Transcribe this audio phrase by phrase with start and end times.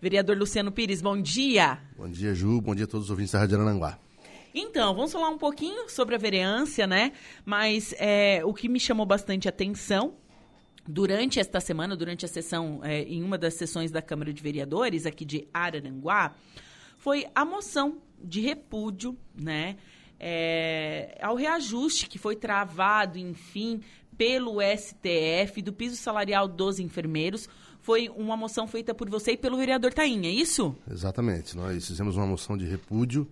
[0.00, 1.80] Vereador Luciano Pires, bom dia.
[1.96, 2.60] Bom dia, Ju.
[2.60, 3.98] Bom dia a todos os ouvintes da Rádio Arananguá.
[4.54, 7.12] Então, vamos falar um pouquinho sobre a vereância, né?
[7.44, 10.14] Mas é, o que me chamou bastante atenção
[10.86, 15.04] durante esta semana, durante a sessão, é, em uma das sessões da Câmara de Vereadores
[15.04, 16.32] aqui de Araranguá,
[16.96, 19.76] foi a moção de repúdio, né?
[20.20, 23.80] É, ao reajuste que foi travado, enfim,
[24.16, 27.48] pelo STF do piso salarial dos enfermeiros.
[27.88, 30.76] Foi uma moção feita por você e pelo vereador Tainha, é isso?
[30.90, 31.56] Exatamente.
[31.56, 33.26] Nós fizemos uma moção de repúdio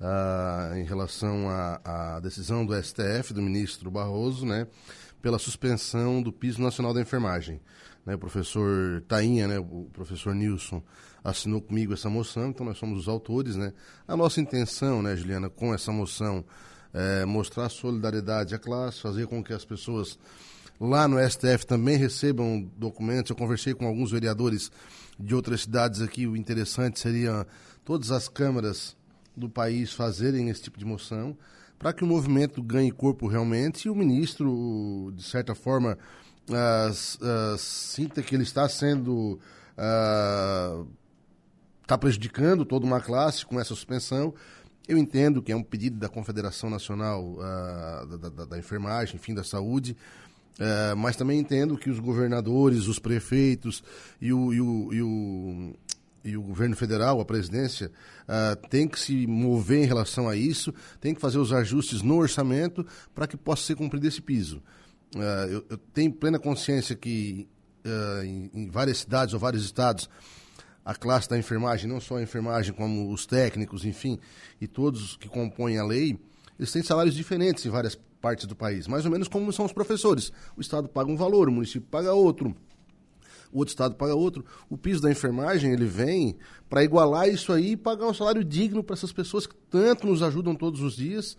[0.00, 4.66] uh, em relação à, decisão do STF, do ministro Barroso, né?
[5.20, 7.60] pela suspensão do piso nacional da enfermagem.
[8.06, 10.82] Né, o professor Tainha, né, o professor Nilson,
[11.22, 13.56] assinou comigo essa moção, então nós somos os autores.
[13.56, 13.74] Né?
[14.06, 16.42] A nossa intenção, né, Juliana, com essa moção,
[16.94, 20.18] é mostrar solidariedade à classe, fazer com que as pessoas
[20.80, 23.30] lá no STF também recebam documentos.
[23.30, 24.70] Eu conversei com alguns vereadores
[25.18, 26.26] de outras cidades aqui.
[26.26, 27.46] O interessante seria
[27.84, 28.96] todas as câmaras
[29.36, 31.36] do país fazerem esse tipo de moção
[31.78, 35.96] para que o movimento ganhe corpo realmente e o ministro, de certa forma,
[37.58, 39.38] sinta que ele está sendo.
[41.82, 44.34] está uh, prejudicando toda uma classe com essa suspensão.
[44.88, 47.36] Eu entendo que é um pedido da Confederação Nacional
[48.08, 49.94] da, da, da, Enfermagem, enfim, da Saúde,
[50.96, 53.82] mas também entendo que os governadores, os prefeitos
[54.20, 55.74] e o, e o, e o
[56.24, 57.90] e o governo federal, a presidência,
[58.24, 62.16] uh, tem que se mover em relação a isso, tem que fazer os ajustes no
[62.16, 64.62] orçamento para que possa ser cumprido esse piso.
[65.14, 67.48] Uh, eu, eu, tenho plena consciência que
[68.24, 70.10] em, em, várias cidades ou vários estados,
[70.84, 74.18] a classe da enfermagem, não só a enfermagem, como os técnicos, enfim,
[74.60, 76.18] e todos que compõem a lei,
[76.58, 79.72] eles têm salários diferentes em várias partes do país, mais ou menos como são os
[79.72, 80.32] professores.
[80.56, 82.54] O Estado paga um valor, o município paga outro
[83.52, 84.44] o outro estado paga outro.
[84.68, 86.36] O piso da enfermagem, ele vem
[86.68, 90.22] para igualar isso aí e pagar um salário digno para essas pessoas que tanto nos
[90.22, 91.36] ajudam todos os dias.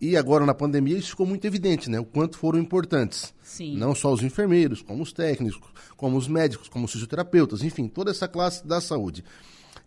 [0.00, 2.00] E agora, na pandemia, isso ficou muito evidente, né?
[2.00, 3.32] O quanto foram importantes.
[3.42, 3.76] Sim.
[3.76, 5.60] Não só os enfermeiros, como os técnicos,
[5.96, 9.24] como os médicos, como os fisioterapeutas, enfim, toda essa classe da saúde.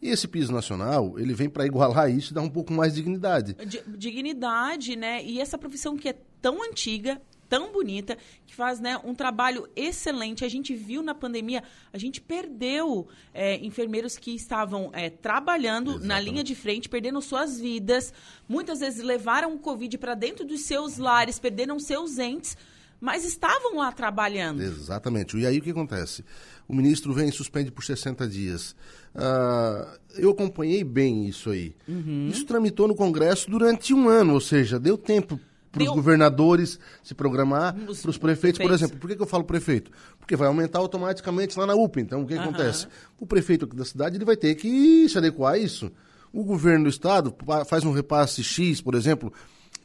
[0.01, 3.01] E esse piso nacional, ele vem para igualar isso e dar um pouco mais de
[3.01, 3.55] dignidade.
[3.97, 5.23] Dignidade, né?
[5.23, 10.43] E essa profissão que é tão antiga, tão bonita, que faz né, um trabalho excelente.
[10.43, 16.07] A gente viu na pandemia, a gente perdeu é, enfermeiros que estavam é, trabalhando Exatamente.
[16.07, 18.13] na linha de frente, perdendo suas vidas.
[18.47, 22.57] Muitas vezes levaram o Covid para dentro dos seus lares, perderam seus entes,
[22.99, 24.61] mas estavam lá trabalhando.
[24.61, 25.37] Exatamente.
[25.37, 26.25] E aí o que acontece?
[26.67, 28.75] O ministro vem e suspende por 60 dias.
[29.15, 31.75] Uh, eu acompanhei bem isso aí.
[31.87, 32.27] Uhum.
[32.27, 35.39] Isso tramitou no Congresso durante um ano, ou seja, deu tempo
[35.77, 38.97] para os governadores se programar, para os prefeitos, por exemplo.
[38.97, 39.91] Por que, que, eu falo prefeito?
[40.19, 42.01] Porque vai aumentar automaticamente lá na UPA.
[42.01, 42.87] Então, o que, acontece?
[43.19, 45.91] O prefeito da cidade ele vai ter que se adequar a isso.
[46.33, 47.35] O governo do estado
[47.67, 49.31] faz um repasse X, por exemplo,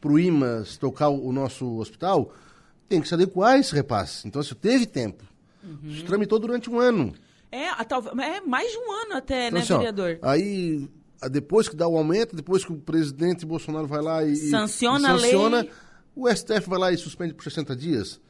[0.00, 2.32] para o IMAS tocar o nosso hospital,
[2.88, 4.26] tem que se adequar a esse repasse.
[4.26, 5.24] Então, isso teve tempo.
[5.62, 5.78] Uhum.
[5.84, 7.14] Isso tramitou durante um ano.
[7.50, 10.18] É, é mais de um ano até, então, né, assim, vereador?
[10.22, 10.88] Ó, aí
[11.30, 15.20] depois que dá o aumento, depois que o presidente Bolsonaro vai lá e sanciona, e
[15.20, 15.70] sanciona a lei.
[16.14, 18.20] o STF vai lá e suspende por 60 dias.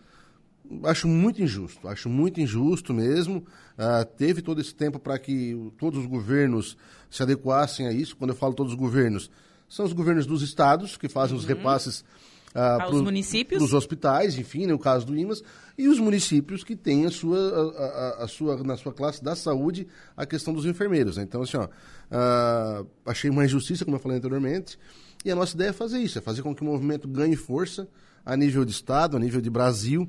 [0.84, 3.38] Acho muito injusto, acho muito injusto mesmo.
[3.38, 6.76] Uh, teve todo esse tempo para que todos os governos
[7.10, 8.16] se adequassem a isso.
[8.16, 9.30] Quando eu falo todos os governos,
[9.68, 11.40] são os governos dos estados que fazem uhum.
[11.40, 12.04] os repasses
[12.52, 13.62] Uh, para os municípios?
[13.62, 15.42] Os hospitais, enfim, no né, caso do IMAS,
[15.76, 19.34] e os municípios que têm a sua, a, a, a, sua, na sua classe da
[19.34, 19.86] saúde
[20.16, 21.16] a questão dos enfermeiros.
[21.16, 21.22] Né?
[21.22, 24.78] Então, assim, ó, uh, achei uma injustiça, como eu falei anteriormente,
[25.24, 27.88] e a nossa ideia é fazer isso, é fazer com que o movimento ganhe força
[28.24, 30.06] a nível de Estado, a nível de Brasil,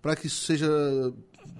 [0.00, 0.68] para que isso seja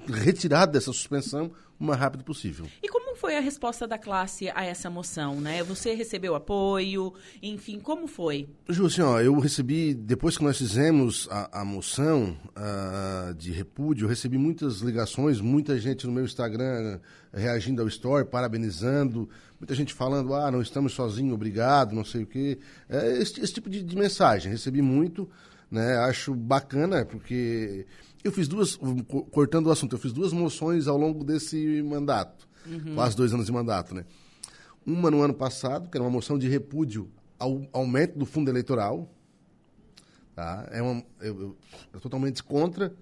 [0.08, 2.66] retirado dessa suspensão o mais rápido possível.
[2.80, 5.64] E como foi a resposta da classe a essa moção, né?
[5.64, 7.12] Você recebeu apoio,
[7.42, 8.48] enfim, como foi?
[8.68, 14.04] Ju, assim, ó, eu recebi, depois que nós fizemos a, a moção uh, de repúdio,
[14.04, 17.00] eu recebi muitas ligações, muita gente no meu Instagram
[17.32, 19.28] reagindo ao story, parabenizando,
[19.58, 22.58] muita gente falando, ah, não estamos sozinhos, obrigado, não sei o quê.
[22.88, 25.28] É, esse, esse tipo de, de mensagem, recebi muito,
[25.72, 25.96] né?
[25.96, 27.86] Acho bacana, porque
[28.22, 28.78] eu fiz duas,
[29.30, 32.94] cortando o assunto, eu fiz duas moções ao longo desse mandato, uhum.
[32.94, 34.04] quase dois anos de mandato, né?
[34.84, 39.10] Uma no ano passado, que era uma moção de repúdio ao aumento do fundo eleitoral,
[40.34, 40.68] tá?
[40.70, 41.56] É uma, eu, eu,
[41.94, 42.94] eu totalmente contra,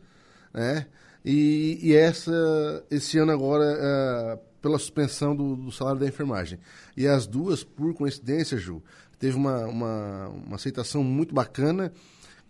[0.54, 0.86] né?
[1.24, 6.58] E, e, essa, esse ano agora, é, pela suspensão do, do, salário da enfermagem.
[6.96, 8.82] E as duas, por coincidência, Ju,
[9.18, 11.92] teve uma, uma, uma aceitação muito bacana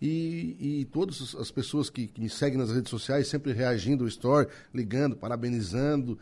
[0.01, 4.07] e, e todas as pessoas que, que, me seguem nas redes sociais sempre reagindo ao
[4.07, 6.17] story, ligando, parabenizando.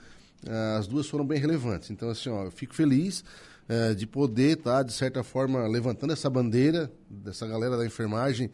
[0.78, 1.90] as duas foram bem relevantes.
[1.90, 3.24] Então, assim, ó, eu fico feliz
[3.70, 8.52] uh, de poder estar, tá, de certa forma, levantando essa bandeira dessa galera da enfermagem,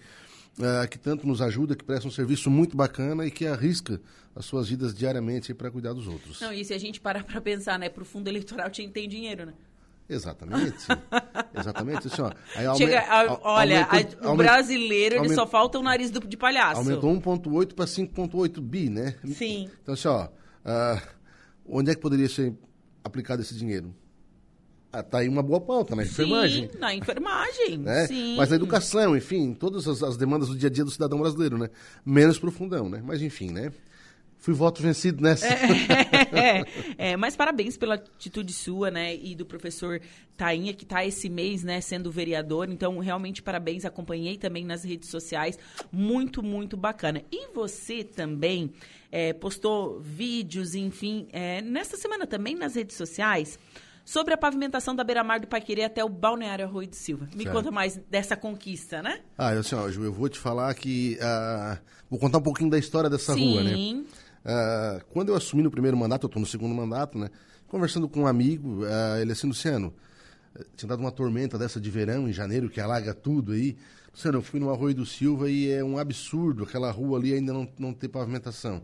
[0.59, 3.99] uh, que tanto nos ajuda, que presta um serviço muito bacana e que arrisca
[4.35, 6.39] as suas vidas diariamente para cuidar dos outros.
[6.41, 9.09] Não, e se a gente parar para pensar, né, para o fundo eleitoral tinha, tem
[9.09, 9.53] dinheiro, né?
[10.07, 10.85] Exatamente.
[11.57, 12.07] Exatamente.
[12.07, 16.11] Assim, ó, aí Chega, a, olha, aumentou, a, o brasileiro ele só falta o nariz
[16.11, 16.79] do, de palhaço.
[16.79, 19.15] Aumentou 1,8 para 5,8 bi, né?
[19.25, 19.69] Sim.
[19.81, 21.01] Então, assim, ó, uh,
[21.67, 22.53] onde é que poderia ser
[23.03, 23.93] aplicado esse dinheiro?
[24.95, 26.69] Ah, tá aí uma boa pauta na enfermagem.
[26.71, 28.07] Sim, na enfermagem, né?
[28.07, 28.37] sim.
[28.37, 31.57] Mas na educação, enfim, todas as, as, demandas do dia a dia do cidadão brasileiro,
[31.57, 31.69] né?
[32.05, 33.03] Menos pro fundão, né?
[33.03, 33.73] Mas enfim, né?
[34.45, 35.47] Fui voto vencido nessa.
[35.47, 36.61] É,
[36.99, 39.15] é, é, mas parabéns pela atitude sua, né?
[39.15, 39.99] E do professor
[40.37, 42.69] Tainha, que está esse mês, né, sendo vereador.
[42.69, 43.85] Então, realmente, parabéns.
[43.85, 45.57] Acompanhei também nas redes sociais.
[45.91, 47.23] Muito, muito bacana.
[47.31, 48.71] E você também
[49.11, 53.57] é, postou vídeos, enfim, é, nessa semana também nas redes sociais
[54.05, 57.27] sobre a pavimentação da beira-mar do Paquerê até o Balneário Arroio de Silva.
[57.33, 57.55] Me certo.
[57.55, 59.21] conta mais dessa conquista, né?
[59.35, 61.17] Ah, eu, assim, ó, Ju, eu vou te falar que...
[61.19, 61.79] Uh,
[62.11, 63.53] vou contar um pouquinho da história dessa Sim.
[63.53, 63.73] rua, né?
[64.45, 67.29] Uh, quando eu assumi no primeiro mandato, eu estou no segundo mandato, né?
[67.67, 69.91] Conversando com um amigo, uh, ele assim, Luciano,
[70.75, 73.75] tinha dado uma tormenta dessa de verão em janeiro que alaga tudo aí.
[74.11, 77.51] Luciano, eu fui no Arroio do Silva e é um absurdo aquela rua ali ainda
[77.51, 78.83] não, não ter pavimentação.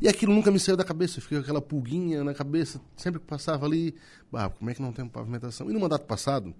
[0.00, 3.20] E aquilo nunca me saiu da cabeça, eu fiquei com aquela pulguinha na cabeça, sempre
[3.20, 3.94] que passava ali,
[4.30, 5.68] bah, como é que não tem pavimentação?
[5.68, 6.54] E no mandato passado,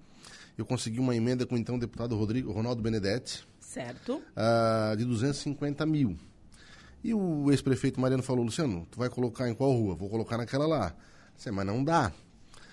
[0.58, 3.48] eu consegui uma emenda com então o deputado Rodrigo, Ronaldo Benedetti.
[3.60, 4.20] Certo.
[4.36, 6.18] Uh, de 250 mil.
[7.02, 9.94] E o ex-prefeito Mariano falou, Luciano, tu vai colocar em qual rua?
[9.94, 10.94] Vou colocar naquela lá.
[11.34, 12.12] Disse, mas não dá.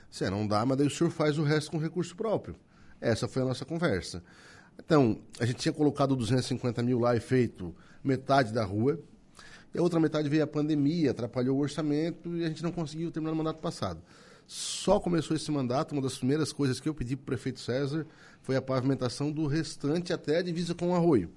[0.09, 2.55] Disse, não dá, mas daí o senhor faz o resto com recurso próprio.
[2.99, 4.21] Essa foi a nossa conversa.
[4.77, 8.99] Então, a gente tinha colocado 250 mil lá e feito metade da rua.
[9.73, 13.11] E a outra metade veio a pandemia, atrapalhou o orçamento e a gente não conseguiu
[13.11, 14.01] terminar o mandato passado.
[14.45, 18.07] Só começou esse mandato, uma das primeiras coisas que eu pedi para o prefeito César
[18.41, 21.29] foi a pavimentação do restante até a divisa com o arroio.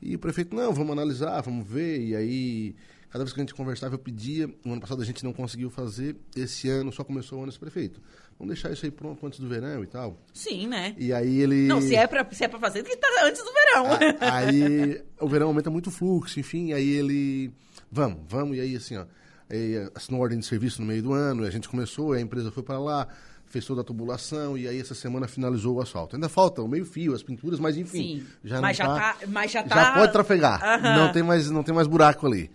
[0.00, 2.00] E o prefeito, não, vamos analisar, vamos ver.
[2.00, 2.74] E aí,
[3.10, 4.48] cada vez que a gente conversava, eu pedia.
[4.64, 6.16] No ano passado a gente não conseguiu fazer.
[6.34, 8.00] Esse ano só começou o ano esse prefeito.
[8.38, 10.18] Vamos deixar isso aí pronto antes do verão e tal.
[10.32, 10.94] Sim, né?
[10.96, 11.66] E aí ele.
[11.66, 13.86] Não, se é pra, se é pra fazer, tem que estar antes do verão.
[14.20, 16.72] A, aí o verão aumenta muito o fluxo, enfim.
[16.72, 17.52] Aí ele.
[17.92, 18.56] Vamos, vamos.
[18.56, 19.04] E aí, assim, ó.
[19.50, 22.62] Aí, assinou ordem de serviço no meio do ano, a gente começou, a empresa foi
[22.62, 23.08] para lá
[23.50, 26.14] fez toda a tubulação e aí essa semana finalizou o asfalto.
[26.14, 28.20] Ainda falta o meio-fio, as pinturas, mas enfim.
[28.20, 29.74] Sim, já mas, já tá, tá, mas já tá.
[29.74, 30.62] Já pode trafegar.
[30.62, 30.82] Uhum.
[30.82, 32.48] Não, tem mais, não tem mais buraco ali.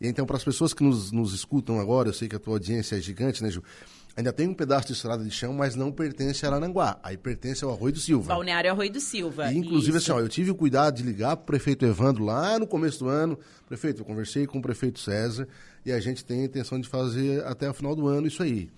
[0.00, 2.54] E então, para as pessoas que nos, nos escutam agora, eu sei que a tua
[2.54, 3.62] audiência é gigante, né, Ju?
[4.16, 6.98] Ainda tem um pedaço de estrada de chão, mas não pertence a Arananguá.
[7.04, 8.34] Aí pertence ao Arroio do Silva.
[8.34, 9.52] Balneário Arroio do Silva.
[9.52, 10.10] E, inclusive, Isso.
[10.10, 12.98] assim, ó, eu tive o cuidado de ligar para o prefeito Evandro lá no começo
[13.00, 13.38] do ano.
[13.68, 15.46] Prefeito, eu conversei com o prefeito César
[15.88, 18.68] e a gente tem a intenção de fazer até o final do ano isso aí.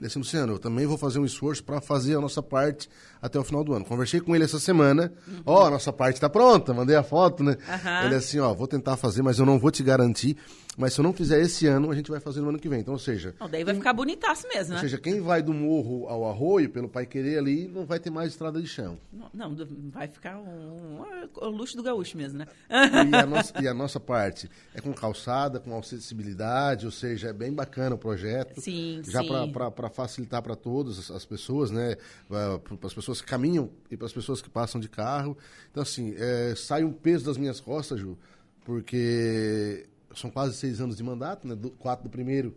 [0.00, 2.88] Ele disse, Luciano, eu também vou fazer um esforço para fazer a nossa parte
[3.20, 3.84] até o final do ano.
[3.84, 5.12] Conversei com ele essa semana.
[5.28, 5.42] Uhum.
[5.44, 5.62] Ó, uhum.
[5.62, 7.58] oh, a nossa parte está pronta, mandei a foto, né?
[7.68, 8.06] Uhum.
[8.06, 10.38] Ele assim, ó, vou tentar fazer, mas eu não vou te garantir.
[10.78, 12.80] Mas se eu não fizer esse ano, a gente vai fazer no ano que vem.
[12.80, 13.34] Então, ou seja.
[13.38, 14.76] Não, daí vai ficar bonitaço mesmo, né?
[14.76, 18.08] Ou seja, quem vai do morro ao arroio, pelo Pai Querer ali, não vai ter
[18.08, 18.98] mais estrada de chão.
[19.34, 21.04] Não, não vai ficar um, um,
[21.42, 22.46] um, luxo do gaúcho mesmo, né?
[22.70, 27.32] E a, nossa, e a nossa parte é com calçada, com acessibilidade, ou seja, é
[27.32, 28.58] bem bacana o projeto.
[28.60, 29.52] Sim, já sim.
[29.52, 31.96] para facilitar para todas as pessoas, né?
[32.28, 35.36] Para as pessoas que caminham e para as pessoas que passam de carro.
[35.70, 38.16] Então, assim, é, sai um peso das minhas costas, Ju,
[38.64, 41.54] porque são quase seis anos de mandato, né?
[41.54, 42.54] Do, quatro do primeiro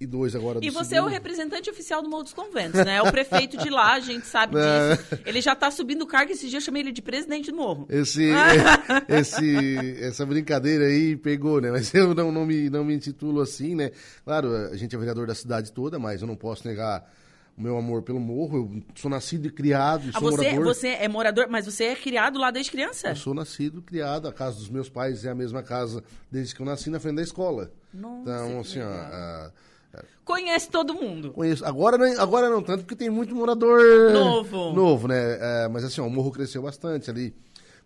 [0.00, 1.06] e dois agora do E você segundo.
[1.06, 2.96] é o representante oficial do Morro dos Conventos, né?
[2.96, 5.20] É o prefeito de lá, a gente sabe disso.
[5.26, 7.86] Ele já está subindo o cargo, esse dia eu chamei ele de presidente do morro.
[7.88, 8.30] Esse,
[9.08, 11.70] esse, essa brincadeira aí pegou, né?
[11.70, 13.90] Mas eu não, não, me, não me intitulo assim, né?
[14.24, 17.04] Claro, a gente é vereador da cidade toda, mas eu não posso negar
[17.56, 18.56] o meu amor pelo morro.
[18.56, 20.64] Eu sou nascido e criado e ah, sou você, morador.
[20.64, 23.08] Você é morador, mas você é criado lá desde criança?
[23.08, 24.28] Eu sou nascido e criado.
[24.28, 27.16] A casa dos meus pais é a mesma casa desde que eu nasci na frente
[27.16, 27.72] da escola.
[27.92, 29.50] Nossa, então, assim, ó,
[30.24, 31.32] Conhece todo mundo.
[31.32, 31.64] Conheço.
[31.64, 34.72] Agora não, agora não tanto, porque tem muito morador novo.
[34.72, 35.38] Novo, né?
[35.40, 37.34] É, mas assim, ó, o morro cresceu bastante ali.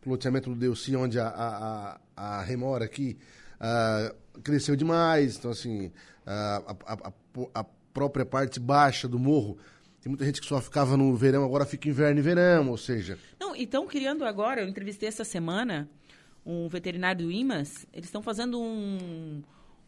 [0.00, 3.16] Pro loteamento do Delci, onde a, a, a, a Remora aqui
[3.60, 5.36] uh, cresceu demais.
[5.36, 5.92] Então, assim,
[6.26, 9.58] a, a, a própria parte baixa do morro.
[10.00, 13.16] Tem muita gente que só ficava no verão, agora fica inverno e verão, ou seja.
[13.38, 15.88] Não, e estão criando agora, eu entrevistei essa semana
[16.44, 19.44] um veterinário do IMAS, eles estão fazendo um,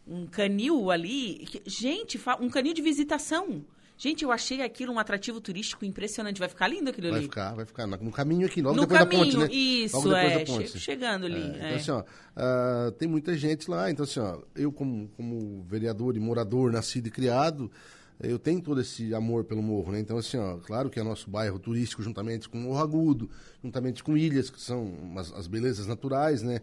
[0.07, 1.45] um canil ali.
[1.47, 3.65] Que, gente, um canil de visitação.
[3.97, 6.39] Gente, eu achei aquilo um atrativo turístico impressionante.
[6.39, 7.27] Vai ficar lindo aquilo Vai ali.
[7.27, 7.87] ficar, vai ficar.
[7.87, 9.55] No caminho aqui, logo no depois caminho, da ponte, né?
[9.55, 10.39] isso, logo depois é.
[10.39, 10.69] da ponte.
[10.69, 11.41] che- chegando ali.
[11.41, 11.77] É, é.
[11.77, 12.05] Então, assim, ó,
[12.37, 13.91] ah, tem muita gente lá.
[13.91, 17.71] Então, assim, ó, eu como, como vereador e morador, nascido e criado,
[18.21, 20.01] eu tenho todo esse amor pelo morro, né?
[20.01, 23.31] Então, assim, ó, claro que é nosso bairro turístico, juntamente com o Morro Agudo,
[23.63, 26.61] juntamente com ilhas, que são as, as belezas naturais, né?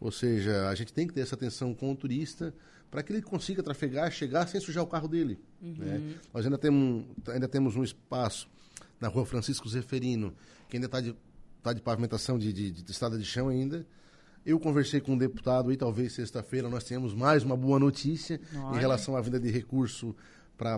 [0.00, 2.54] Ou seja, a gente tem que ter essa atenção com o turista
[2.90, 5.38] para que ele consiga trafegar, chegar sem sujar o carro dele.
[5.60, 6.14] né?
[6.32, 8.48] Nós ainda temos, ainda temos um espaço
[8.98, 10.34] na rua Francisco Zeferino,
[10.68, 11.14] que ainda está de,
[11.62, 13.86] tá de pavimentação de, de, de estrada de chão ainda.
[14.44, 18.76] Eu conversei com um deputado e talvez sexta-feira nós tenhamos mais uma boa notícia Olha.
[18.76, 20.16] em relação à vinda de recurso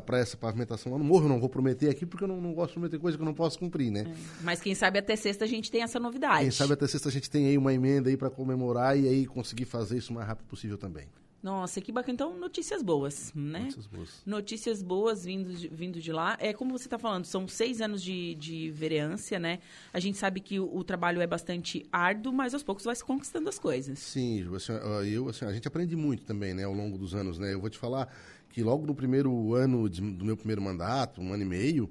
[0.04, 1.24] para essa pavimentação lá no morro.
[1.24, 3.26] Eu não vou prometer aqui porque eu não, não gosto de prometer coisa que eu
[3.26, 4.14] não posso cumprir, né?
[4.40, 6.42] Mas quem sabe até sexta a gente tem essa novidade.
[6.42, 9.26] Quem sabe até sexta a gente tem aí uma emenda aí para comemorar e aí
[9.26, 11.08] conseguir fazer isso o mais rápido possível também.
[11.42, 12.14] Nossa, que bacana.
[12.14, 13.60] Então, notícias boas, né?
[13.60, 14.22] Notícias boas.
[14.24, 16.36] Notícias boas vindo de, vindo de lá.
[16.38, 19.58] É como você está falando, são seis anos de, de vereância, né?
[19.92, 23.04] A gente sabe que o, o trabalho é bastante árduo, mas aos poucos vai se
[23.04, 23.98] conquistando as coisas.
[23.98, 24.72] Sim, Ju, assim,
[25.12, 27.52] eu, assim, a gente aprende muito também, né, ao longo dos anos, né?
[27.52, 28.08] Eu vou te falar
[28.52, 31.90] que logo no primeiro ano de- do meu primeiro mandato, um ano e meio,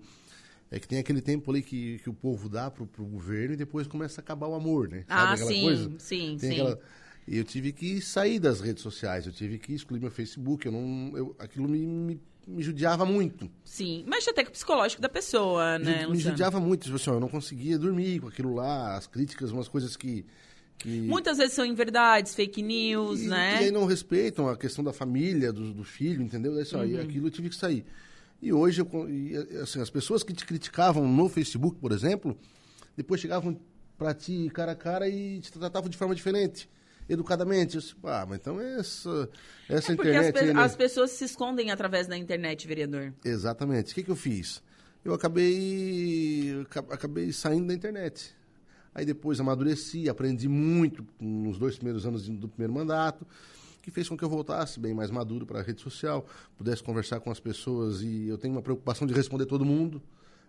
[0.69, 3.57] é que tem aquele tempo ali que, que o povo dá pro, pro governo e
[3.57, 5.03] depois começa a acabar o amor, né?
[5.07, 5.91] Sabe ah, sim, coisa?
[5.97, 6.53] sim, Tem sim.
[6.53, 6.79] aquela-
[7.27, 10.71] E eu tive que sair das redes sociais, eu tive que excluir meu Facebook, eu
[10.71, 13.49] não, eu, aquilo me, me, me judiava muito.
[13.63, 16.31] Sim, mexe até com o psicológico da pessoa, né, me Luciano?
[16.37, 19.95] judiava muito, tipo assim, eu não conseguia dormir com aquilo lá, as críticas, umas coisas
[19.97, 20.25] que...
[20.85, 23.61] Muitas vezes são inverdades, fake news, E, né?
[23.61, 26.53] e aí não respeitam a questão da família, do, do filho, entendeu?
[26.55, 27.01] Daí, só, e Uhum.
[27.01, 27.85] aquilo eu tive que sair.
[28.41, 32.35] E hoje, eu, e, assim, as pessoas que te criticavam no Facebook, por exemplo,
[32.97, 33.59] depois chegavam
[33.97, 36.67] pra ti cara a cara e te tratavam de forma diferente,
[37.07, 37.75] educadamente.
[37.75, 39.29] Eu disse, ah, mas então essa,
[39.69, 40.33] essa É as, internet...
[40.33, 40.61] pe- aí, né?
[40.63, 43.13] as pessoas se escondem através da internet, vereador.
[43.23, 43.91] Exatamente.
[43.91, 44.63] O que, que eu fiz?
[45.05, 48.33] Eu acabei, aca- acabei saindo da internet.
[48.93, 53.25] Aí depois amadureci, aprendi muito nos dois primeiros anos do primeiro mandato,
[53.81, 56.25] que fez com que eu voltasse bem mais maduro para a rede social,
[56.57, 60.01] pudesse conversar com as pessoas e eu tenho uma preocupação de responder todo mundo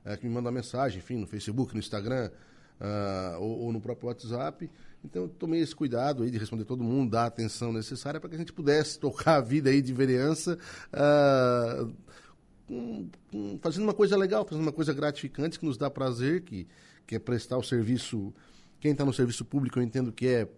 [0.05, 2.31] eh, que me manda mensagem, enfim, no Facebook, no Instagram
[2.81, 4.69] ah, ou, ou no próprio WhatsApp.
[5.05, 8.29] Então eu tomei esse cuidado aí de responder todo mundo, dar a atenção necessária para
[8.29, 10.59] que a gente pudesse tocar a vida aí de vereança
[12.67, 13.09] com-
[13.61, 16.67] fazendo uma coisa legal, fazendo uma coisa gratificante que nos dá prazer, que,
[17.13, 18.33] que é prestar o serviço.
[18.81, 20.49] Quem está no serviço público, eu entendo que é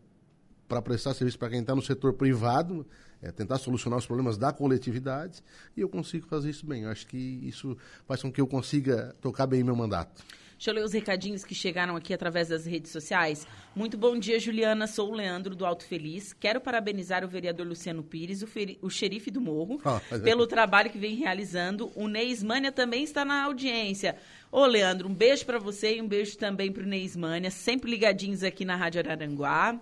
[0.69, 2.87] para prestar serviço para quem está no setor privado,
[3.21, 5.43] é tentar solucionar os problemas da coletividade,
[5.77, 6.85] e eu consigo fazer isso bem.
[6.85, 10.23] Eu acho que isso faz com que eu consiga tocar bem meu mandato.
[10.57, 13.47] Deixa eu ler os recadinhos que chegaram aqui através das redes sociais.
[13.75, 14.87] Muito bom dia, Juliana.
[14.87, 16.33] Sou o Leandro do Alto Feliz.
[16.33, 18.49] Quero parabenizar o vereador Luciano Pires, o,
[18.83, 20.23] o xerife do Morro, Olha.
[20.23, 21.91] pelo trabalho que vem realizando.
[21.95, 24.17] O Neismânia também está na audiência.
[24.51, 28.45] Ô, Leandro, um beijo para você e um beijo também para o Neismânia, sempre ligadinhos
[28.45, 29.81] aqui na Rádio Araranguá.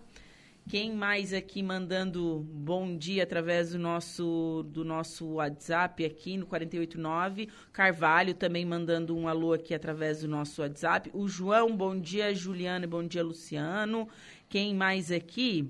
[0.69, 7.49] Quem mais aqui mandando bom dia através do nosso, do nosso WhatsApp aqui no 489.
[7.73, 11.11] Carvalho também mandando um alô aqui através do nosso WhatsApp.
[11.13, 14.09] O João, bom dia, Juliana, bom dia, Luciano.
[14.49, 15.69] Quem mais aqui?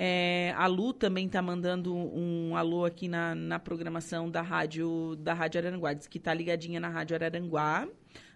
[0.00, 5.34] É, a Lu também está mandando um alô aqui na, na programação da rádio, da
[5.34, 5.92] rádio Araranguá.
[5.92, 7.88] Diz que está ligadinha na Rádio Araranguá.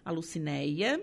[0.03, 0.99] A Lucinéia.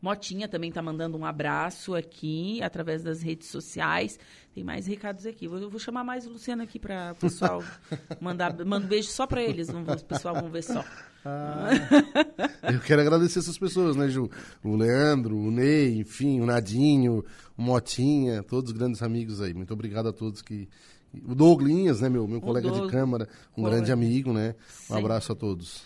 [0.00, 4.18] Motinha também tá mandando um abraço aqui através das redes sociais.
[4.54, 5.48] Tem mais recados aqui.
[5.48, 7.62] Vou- Eu vou chamar mais o Luciano aqui para o pessoal
[8.20, 8.54] mandar.
[8.64, 9.68] Manda um beijo só para eles.
[9.68, 10.84] Vamos, o pessoal vão ver só.
[12.72, 14.30] Eu quero agradecer essas pessoas, né, Ju?
[14.62, 17.24] O Leandro, o Ney, enfim, o Nadinho,
[17.56, 19.52] o Motinha, todos os grandes amigos aí.
[19.54, 20.68] Muito obrigado a todos que.
[21.26, 23.26] O Douglinhas, né, meu, meu colega Doug- de câmara,
[23.56, 24.54] um grande amigo, né?
[24.90, 24.98] Um Sim.
[24.98, 25.82] abraço a todos.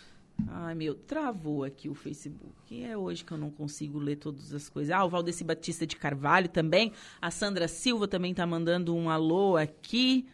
[0.49, 2.85] Ai, meu, travou aqui o Facebook.
[2.85, 4.91] É hoje que eu não consigo ler todas as coisas.
[4.95, 6.93] Ah, o Valdeci Batista de Carvalho também.
[7.21, 10.27] A Sandra Silva também tá mandando um alô aqui.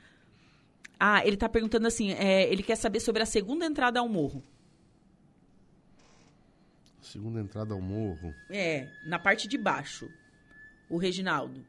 [0.99, 4.43] Ah, ele tá perguntando assim, é, ele quer saber sobre a segunda entrada ao morro.
[7.01, 8.35] Segunda entrada ao morro.
[8.51, 10.11] É, na parte de baixo.
[10.91, 11.65] O Reginaldo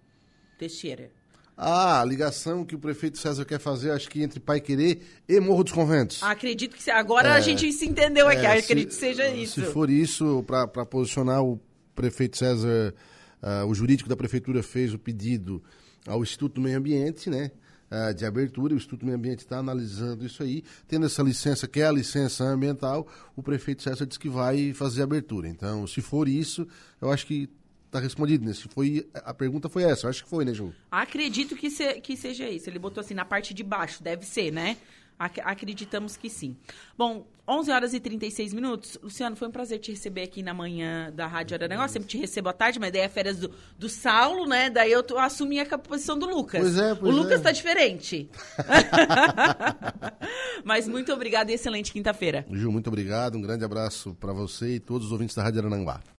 [0.58, 1.12] Teixeira.
[1.62, 5.40] Ah, a ligação que o prefeito César quer fazer, acho que entre Pai Querer e
[5.42, 6.24] Morro dos Conventos.
[6.24, 8.46] Acredito que se, agora É, a gente se entendeu aqui.
[8.46, 9.60] É, Acredito que seja isso.
[9.60, 11.60] Se for isso, para posicionar o
[11.94, 12.94] prefeito César,
[13.42, 15.62] ah, o jurídico da prefeitura fez o pedido
[16.08, 17.52] ao Instituto do Meio Ambiente, né?
[17.92, 21.68] ah, de abertura, o Instituto do Meio Ambiente está analisando isso aí, tendo essa licença,
[21.68, 25.48] que é a licença ambiental, o prefeito César disse que vai fazer a abertura.
[25.48, 26.68] Então, se for isso,
[27.02, 27.50] eu acho que
[27.90, 28.54] está respondido, né?
[28.54, 30.74] Se foi, a pergunta foi essa, eu acho que foi, né, Ju?
[30.92, 32.70] Acredito que, se- que seja isso.
[32.70, 34.78] Ele botou assim na parte de baixo, deve ser, né?
[35.18, 36.56] Ac- acreditamos que sim.
[36.98, 38.98] Bom, 11 horas e 36 minutos.
[39.04, 41.58] Luciano, foi um prazer te receber aqui na manhã da Rádio.
[41.62, 44.70] Eu sempre te recebo à tarde, mas daí é férias do, do Saulo, né?
[44.70, 46.62] Daí eu tô- assumi a posição do Lucas.
[46.62, 47.44] Pois é, pois o Lucas é.
[47.44, 48.30] tá diferente.
[50.64, 52.46] mas muito obrigada e excelente quinta-feira.
[52.52, 56.02] Ju, muito obrigado, um grande abraço para você e todos os ouvintes da Rádio Arananguá.